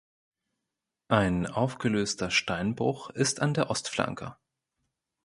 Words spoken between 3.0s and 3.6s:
ist an